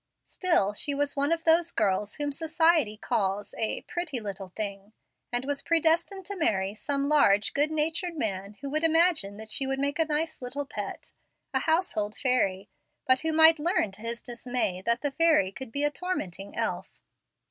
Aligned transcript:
Still 0.25 0.73
she 0.73 0.95
was 0.95 1.15
one 1.15 1.31
of 1.31 1.43
those 1.43 1.69
girls 1.69 2.15
whom 2.15 2.31
society 2.31 2.97
calls 2.97 3.53
a 3.59 3.81
"pretty 3.81 4.19
little 4.19 4.49
thing," 4.49 4.93
and 5.31 5.45
was 5.45 5.61
predestined 5.61 6.25
to 6.25 6.35
marry 6.35 6.73
some 6.73 7.07
large, 7.07 7.53
good 7.53 7.69
natured 7.69 8.17
man 8.17 8.55
who 8.61 8.71
would 8.71 8.83
imagine 8.83 9.37
that 9.37 9.51
she 9.51 9.67
would 9.67 9.77
make 9.77 9.99
a 9.99 10.05
nice 10.05 10.41
little 10.41 10.65
pet, 10.65 11.11
a 11.53 11.59
household 11.59 12.17
fairy, 12.17 12.67
but 13.05 13.19
who 13.19 13.31
might 13.31 13.59
learn 13.59 13.91
to 13.91 14.01
his 14.01 14.23
dismay 14.23 14.81
that 14.83 15.01
the 15.01 15.11
fairy 15.11 15.51
could 15.51 15.71
be 15.71 15.83
a 15.83 15.91
tormenting 15.91 16.55
elf. 16.57 16.99